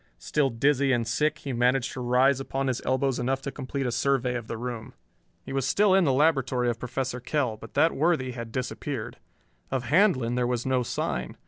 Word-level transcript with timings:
Still 0.17 0.49
dizzy 0.49 0.91
and 0.91 1.07
sick, 1.07 1.37
he 1.37 1.53
managed 1.53 1.91
to 1.93 2.01
rise 2.01 2.39
upon 2.39 2.65
his 2.65 2.81
elbows 2.83 3.19
enough 3.19 3.39
to 3.43 3.51
complete 3.51 3.85
a 3.85 3.91
survey 3.91 4.33
of 4.33 4.47
the 4.47 4.57
room. 4.57 4.95
He 5.45 5.53
was 5.53 5.67
still 5.67 5.93
in 5.93 6.05
the 6.05 6.11
laboratory 6.11 6.71
of 6.71 6.79
Professor 6.79 7.19
Kell, 7.19 7.55
but 7.55 7.75
that 7.75 7.91
worthy 7.95 8.31
had 8.31 8.51
disappeared. 8.51 9.17
Of 9.69 9.83
Handlon 9.83 10.33
there 10.33 10.47
was 10.47 10.65
no 10.65 10.81
sign. 10.81 11.37